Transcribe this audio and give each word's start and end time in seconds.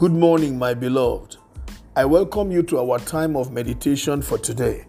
Good 0.00 0.12
morning, 0.12 0.58
my 0.58 0.72
beloved. 0.72 1.36
I 1.94 2.06
welcome 2.06 2.50
you 2.50 2.62
to 2.62 2.78
our 2.78 2.98
time 3.00 3.36
of 3.36 3.52
meditation 3.52 4.22
for 4.22 4.38
today. 4.38 4.86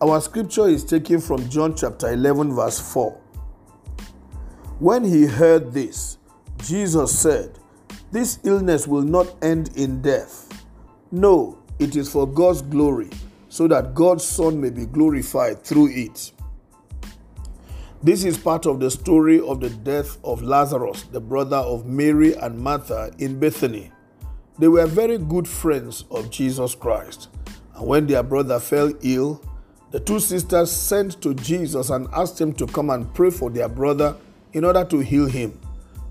Our 0.00 0.22
scripture 0.22 0.66
is 0.68 0.84
taken 0.84 1.20
from 1.20 1.50
John 1.50 1.76
chapter 1.76 2.10
11, 2.10 2.54
verse 2.54 2.80
4. 2.80 3.12
When 4.78 5.04
he 5.04 5.26
heard 5.26 5.74
this, 5.74 6.16
Jesus 6.64 7.18
said, 7.18 7.58
This 8.10 8.38
illness 8.42 8.88
will 8.88 9.02
not 9.02 9.36
end 9.42 9.76
in 9.76 10.00
death. 10.00 10.64
No, 11.12 11.58
it 11.78 11.94
is 11.94 12.10
for 12.10 12.26
God's 12.26 12.62
glory, 12.62 13.10
so 13.50 13.68
that 13.68 13.94
God's 13.94 14.24
Son 14.24 14.58
may 14.58 14.70
be 14.70 14.86
glorified 14.86 15.62
through 15.62 15.90
it. 15.90 16.32
This 18.02 18.24
is 18.24 18.38
part 18.38 18.64
of 18.64 18.80
the 18.80 18.90
story 18.90 19.40
of 19.40 19.60
the 19.60 19.68
death 19.68 20.16
of 20.24 20.40
Lazarus, 20.40 21.02
the 21.02 21.20
brother 21.20 21.58
of 21.58 21.84
Mary 21.84 22.32
and 22.32 22.58
Martha 22.58 23.12
in 23.18 23.38
Bethany. 23.38 23.92
They 24.58 24.68
were 24.68 24.86
very 24.86 25.18
good 25.18 25.46
friends 25.46 26.04
of 26.10 26.30
Jesus 26.30 26.74
Christ. 26.74 27.28
And 27.74 27.86
when 27.86 28.06
their 28.06 28.22
brother 28.22 28.58
fell 28.58 28.92
ill, 29.02 29.42
the 29.90 30.00
two 30.00 30.20
sisters 30.20 30.70
sent 30.70 31.22
to 31.22 31.32
Jesus 31.34 31.90
and 31.90 32.08
asked 32.12 32.40
him 32.40 32.52
to 32.54 32.66
come 32.66 32.90
and 32.90 33.12
pray 33.14 33.30
for 33.30 33.50
their 33.50 33.68
brother 33.68 34.16
in 34.52 34.64
order 34.64 34.84
to 34.84 34.98
heal 34.98 35.26
him. 35.26 35.58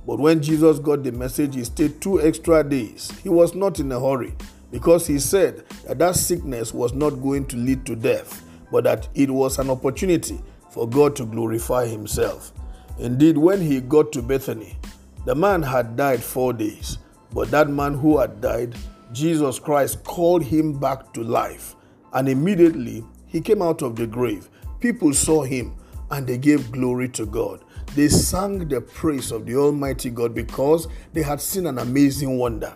But 0.06 0.20
when 0.20 0.42
Jesus 0.42 0.80
got 0.80 1.04
the 1.04 1.12
message, 1.12 1.56
he 1.56 1.66
stayed 1.66 2.00
two 2.00 2.22
extra 2.22 2.64
days. 2.64 3.12
He 3.22 3.30
was 3.30 3.54
not 3.54 3.80
in 3.80 3.92
a 3.92 4.00
hurry 4.00 4.34
because 4.72 5.06
he 5.06 5.20
said 5.20 5.66
that 5.86 6.00
that 6.00 6.16
sickness 6.16 6.74
was 6.74 6.94
not 6.94 7.22
going 7.22 7.46
to 7.48 7.58
lead 7.58 7.86
to 7.86 7.96
death, 7.96 8.44
but 8.72 8.86
that 8.86 9.10
it 9.14 9.30
was 9.30 9.60
an 9.60 9.70
opportunity 9.70 10.40
for 10.72 10.88
God 10.88 11.16
to 11.18 11.26
glorify 11.26 11.86
himself. 11.86 12.54
Indeed, 13.00 13.38
when 13.38 13.62
he 13.62 13.82
got 13.82 14.12
to 14.14 14.22
Bethany, 14.22 14.78
the 15.26 15.36
man 15.36 15.62
had 15.62 15.98
died 15.98 16.24
four 16.24 16.54
days, 16.54 16.98
but 17.38 17.52
that 17.52 17.70
man 17.70 17.94
who 17.94 18.18
had 18.18 18.42
died, 18.42 18.74
Jesus 19.14 19.60
Christ 19.60 20.04
called 20.04 20.42
him 20.42 20.74
back 20.74 21.14
to 21.14 21.22
life, 21.24 21.76
and 22.14 22.28
immediately 22.28 23.06
he 23.28 23.42
came 23.42 23.62
out 23.62 23.84
of 23.84 23.96
the 23.96 24.08
grave. 24.08 24.50
People 24.80 25.14
saw 25.14 25.44
him 25.44 25.76
and 26.10 26.26
they 26.26 26.40
gave 26.40 26.72
glory 26.72 27.08
to 27.10 27.28
God. 27.28 27.64
They 27.96 28.08
sang 28.08 28.68
the 28.68 28.82
praise 28.82 29.32
of 29.32 29.46
the 29.46 29.56
Almighty 29.56 30.10
God 30.10 30.34
because 30.34 30.88
they 31.14 31.22
had 31.22 31.40
seen 31.40 31.68
an 31.68 31.78
amazing 31.78 32.40
wonder. 32.40 32.74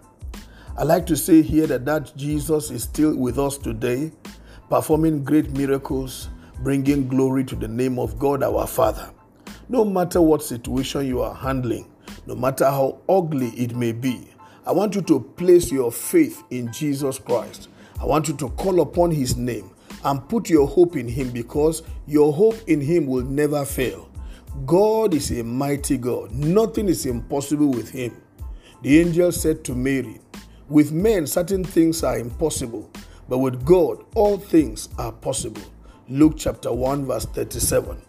I 0.77 0.83
like 0.83 1.07
to 1.07 1.17
say 1.17 1.41
here 1.41 1.65
that 1.65 1.85
that 1.85 2.15
Jesus 2.15 2.69
is 2.69 2.83
still 2.83 3.15
with 3.15 3.39
us 3.39 3.57
today, 3.57 4.11
performing 4.69 5.23
great 5.23 5.57
miracles, 5.57 6.29
bringing 6.59 7.07
glory 7.07 7.45
to 7.45 7.55
the 7.55 7.67
name 7.67 7.97
of 7.97 8.19
God 8.19 8.43
our 8.43 8.67
Father. 8.67 9.09
No 9.69 9.83
matter 9.83 10.21
what 10.21 10.43
situation 10.43 11.07
you 11.07 11.19
are 11.23 11.33
handling, 11.33 11.91
no 12.27 12.35
matter 12.35 12.65
how 12.65 12.99
ugly 13.09 13.47
it 13.57 13.75
may 13.75 13.91
be, 13.91 14.30
I 14.63 14.71
want 14.71 14.93
you 14.93 15.01
to 15.03 15.19
place 15.19 15.71
your 15.71 15.91
faith 15.91 16.43
in 16.51 16.71
Jesus 16.71 17.17
Christ. 17.17 17.69
I 17.99 18.05
want 18.05 18.27
you 18.27 18.35
to 18.37 18.49
call 18.49 18.81
upon 18.81 19.09
His 19.09 19.35
name 19.35 19.71
and 20.03 20.27
put 20.29 20.51
your 20.51 20.67
hope 20.67 20.95
in 20.95 21.07
Him 21.07 21.31
because 21.31 21.81
your 22.05 22.31
hope 22.31 22.57
in 22.67 22.79
Him 22.79 23.07
will 23.07 23.23
never 23.23 23.65
fail. 23.65 24.07
God 24.65 25.15
is 25.15 25.31
a 25.31 25.43
mighty 25.43 25.97
God, 25.97 26.31
nothing 26.31 26.89
is 26.89 27.07
impossible 27.07 27.69
with 27.69 27.89
Him. 27.89 28.21
The 28.83 28.99
angel 28.99 29.31
said 29.31 29.63
to 29.65 29.73
Mary, 29.73 30.19
With 30.69 30.91
men, 30.91 31.25
certain 31.25 31.63
things 31.63 32.03
are 32.03 32.19
impossible, 32.19 32.89
but 33.27 33.39
with 33.39 33.65
God, 33.65 34.03
all 34.13 34.37
things 34.37 34.89
are 34.99 35.11
possible. 35.11 35.63
Luke 36.07 36.35
chapter 36.37 36.71
1, 36.71 37.05
verse 37.05 37.25
37. 37.25 37.99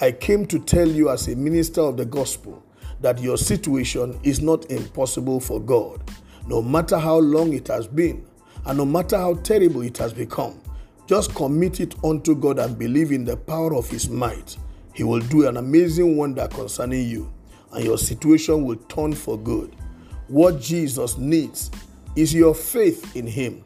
I 0.00 0.12
came 0.12 0.46
to 0.46 0.58
tell 0.58 0.88
you 0.88 1.10
as 1.10 1.28
a 1.28 1.36
minister 1.36 1.82
of 1.82 1.98
the 1.98 2.06
gospel 2.06 2.62
that 3.00 3.20
your 3.20 3.36
situation 3.36 4.18
is 4.22 4.40
not 4.40 4.70
impossible 4.70 5.40
for 5.40 5.60
God. 5.60 6.02
No 6.46 6.62
matter 6.62 6.98
how 6.98 7.18
long 7.18 7.52
it 7.52 7.68
has 7.68 7.86
been, 7.86 8.24
and 8.66 8.78
no 8.78 8.84
matter 8.84 9.16
how 9.16 9.34
terrible 9.34 9.82
it 9.82 9.96
has 9.98 10.12
become, 10.12 10.60
just 11.06 11.34
commit 11.34 11.80
it 11.80 11.94
unto 12.04 12.34
God 12.34 12.58
and 12.58 12.78
believe 12.78 13.10
in 13.10 13.24
the 13.24 13.36
power 13.36 13.74
of 13.74 13.88
His 13.88 14.08
might. 14.08 14.56
He 14.94 15.02
will 15.02 15.20
do 15.20 15.48
an 15.48 15.56
amazing 15.56 16.16
wonder 16.16 16.46
concerning 16.48 17.08
you, 17.08 17.32
and 17.72 17.84
your 17.84 17.98
situation 17.98 18.64
will 18.64 18.76
turn 18.76 19.14
for 19.14 19.38
good. 19.38 19.74
What 20.28 20.60
Jesus 20.60 21.16
needs 21.16 21.70
is 22.16 22.34
your 22.34 22.54
faith 22.54 23.16
in 23.16 23.26
Him. 23.26 23.64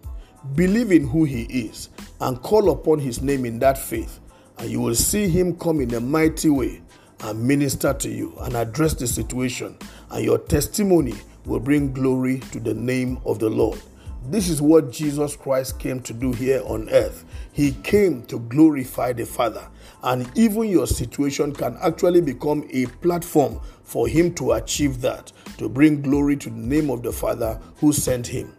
Believe 0.54 0.92
in 0.92 1.08
who 1.08 1.24
He 1.24 1.42
is 1.44 1.88
and 2.20 2.40
call 2.40 2.70
upon 2.70 2.98
His 2.98 3.20
name 3.20 3.44
in 3.44 3.58
that 3.58 3.78
faith, 3.78 4.20
and 4.58 4.70
you 4.70 4.80
will 4.80 4.94
see 4.94 5.28
Him 5.28 5.56
come 5.58 5.80
in 5.80 5.92
a 5.94 6.00
mighty 6.00 6.50
way 6.50 6.80
and 7.24 7.42
minister 7.42 7.94
to 7.94 8.10
you 8.10 8.36
and 8.42 8.54
address 8.54 8.94
the 8.94 9.06
situation, 9.06 9.76
and 10.10 10.24
your 10.24 10.38
testimony 10.38 11.14
will 11.46 11.58
bring 11.58 11.92
glory 11.92 12.38
to 12.52 12.60
the 12.60 12.74
name 12.74 13.18
of 13.24 13.38
the 13.38 13.48
Lord. 13.48 13.80
This 14.26 14.48
is 14.48 14.60
what 14.60 14.90
Jesus 14.90 15.34
Christ 15.34 15.78
came 15.78 16.00
to 16.00 16.12
do 16.12 16.32
here 16.32 16.62
on 16.66 16.88
earth. 16.90 17.24
He 17.52 17.72
came 17.82 18.22
to 18.26 18.38
glorify 18.38 19.12
the 19.12 19.26
Father. 19.26 19.66
And 20.02 20.30
even 20.34 20.64
your 20.64 20.86
situation 20.86 21.54
can 21.54 21.78
actually 21.82 22.20
become 22.20 22.66
a 22.70 22.86
platform 22.86 23.60
for 23.82 24.06
Him 24.06 24.34
to 24.34 24.52
achieve 24.52 25.00
that, 25.00 25.32
to 25.58 25.68
bring 25.68 26.02
glory 26.02 26.36
to 26.36 26.50
the 26.50 26.56
name 26.56 26.90
of 26.90 27.02
the 27.02 27.12
Father 27.12 27.58
who 27.76 27.92
sent 27.92 28.26
Him. 28.26 28.54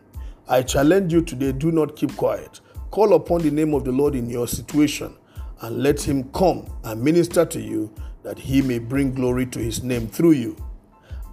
I 0.48 0.64
challenge 0.64 1.14
you 1.14 1.22
today 1.22 1.52
do 1.52 1.72
not 1.72 1.96
keep 1.96 2.16
quiet. 2.16 2.62
Call 2.92 3.14
upon 3.14 3.42
the 3.42 3.52
name 3.52 3.74
of 3.74 3.86
the 3.86 3.92
Lord 3.92 4.16
in 4.16 4.30
your 4.30 4.48
situation 4.48 5.16
and 5.62 5.82
let 5.82 6.00
Him 6.02 6.26
come 6.32 6.68
and 6.84 7.04
minister 7.04 7.46
to 7.46 7.60
you 7.60 7.94
that 8.26 8.40
He 8.40 8.62
may 8.64 8.80
bring 8.80 9.14
glory 9.14 9.46
to 9.46 9.60
His 9.60 9.84
name 9.84 10.08
through 10.08 10.32
you. 10.32 10.58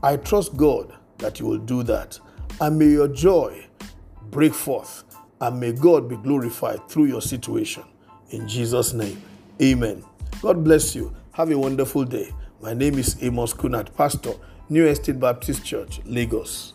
I 0.03 0.19
trust 0.19 0.57
God 0.59 0.93
that 1.19 1.41
you 1.41 1.47
will 1.47 1.59
do 1.59 1.83
that. 1.85 2.21
And 2.61 2.79
may 2.79 2.91
your 2.91 3.09
joy 3.09 3.67
break 4.31 4.53
forth, 4.53 5.05
and 5.41 5.59
may 5.59 5.73
God 5.73 6.07
be 6.07 6.17
glorified 6.17 6.87
through 6.91 7.07
your 7.07 7.23
situation. 7.23 7.83
In 8.31 8.47
Jesus' 8.47 8.93
name, 8.93 9.21
amen. 9.61 10.05
God 10.43 10.63
bless 10.63 10.95
you. 10.95 11.15
Have 11.33 11.51
a 11.51 11.59
wonderful 11.59 12.05
day. 12.05 12.31
My 12.61 12.75
name 12.75 12.99
is 12.99 13.17
Amos 13.23 13.55
Kunat, 13.55 13.97
Pastor, 13.97 14.35
New 14.69 14.87
Estate 14.87 15.19
Baptist 15.19 15.65
Church, 15.65 16.01
Lagos. 16.05 16.75